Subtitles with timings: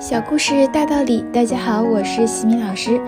[0.00, 3.00] 小故事大道理，大家好，我是西米老师。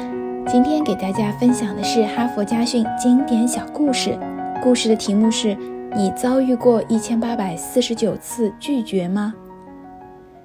[0.51, 4.19] 今天给大家分享的是哈佛家训经典小故事。
[4.61, 5.57] 故事的题目是：
[5.95, 9.35] 你遭遇过一千八百四十九次拒绝吗？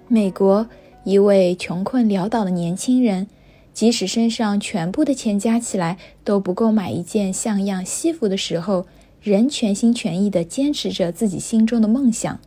[0.07, 0.67] 美国
[1.03, 3.25] 一位穷困潦倒的年轻人，
[3.73, 8.85] 即使身上全部的钱加起来都不够买一件像样西服的时候，
[9.19, 12.39] 仍全心全意地坚持着自己心中的梦想。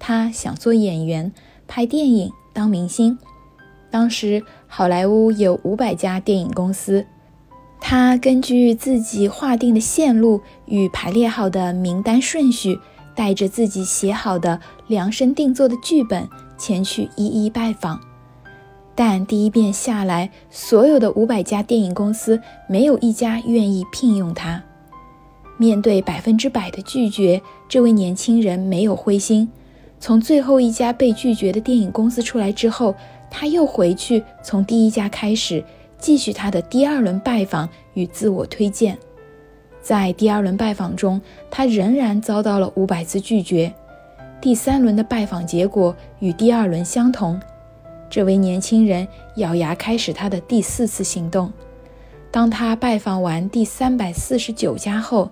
[0.00, 1.32] 他想做演员，
[1.68, 2.32] 拍电影。
[2.50, 3.16] 当明星，
[3.90, 7.06] 当时好莱坞有五百家电影公司，
[7.80, 12.78] 他根据自己划定的线路与排列好的名单顺序，
[13.14, 17.98] 带着自己写好的量身定做的剧本前去一一拜访。
[18.94, 24.62] 但第一遍下来，所有的五百家电影公司没有一家愿意聘用他。
[25.56, 29.50] 面对百分之百的拒绝，这位年轻人没有灰心。
[30.00, 32.94] 从最后一家被拒绝的电影公司出来之后，
[33.30, 35.62] 他又回去从第一家开始，
[35.98, 38.96] 继续他的第二轮拜访与自我推荐。
[39.80, 43.72] 在第二轮拜访中，他仍然遭到了五百次拒绝。
[44.40, 47.40] 第三轮的拜访结果与第二轮相同。
[48.08, 51.52] 这位年轻人咬牙开始他的第四次行动。
[52.30, 55.30] 当他拜访完第三百四十九家后，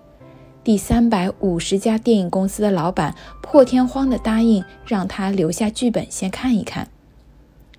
[0.67, 6.89] 第三百五十家电影公司的老板破天荒地答应让他留下剧本先看一看。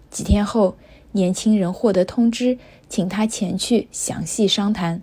[0.09, 0.75] 几天后，
[1.13, 2.57] 年轻人获得通知，
[2.89, 5.03] 请他前去详细商谈。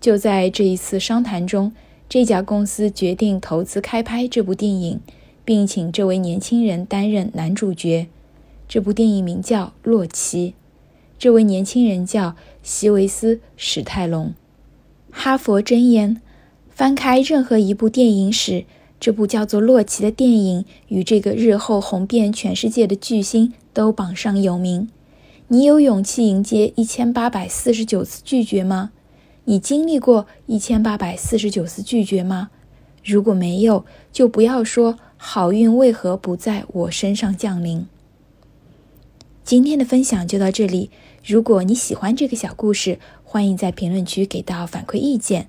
[0.00, 1.72] 就在这一次商谈中，
[2.08, 5.00] 这家公司决定投资开拍这部电影，
[5.44, 8.08] 并请这位年轻人担任男主角。
[8.66, 10.50] 这部电影名叫《洛奇》，
[11.16, 14.34] 这位年轻人叫席维斯·史泰龙。
[15.12, 16.20] 哈佛箴言。
[16.74, 18.64] 翻开任何一部电影史，
[18.98, 24.88] 这部叫做《洛奇》的电影与这个日后红遍全世界的巨星都榜上有名。
[25.46, 28.90] 你有勇气迎接一千八百四十九次拒绝吗？
[29.44, 32.50] 你经历过一千八百四十九次拒绝吗？
[33.04, 37.86] 如果没有，就不要说好运为何不在我身上降临。
[39.44, 40.90] 今天的分享就到这里。
[41.24, 45.48] 如果你喜欢这个小故事，欢迎在评论区给到反馈意见。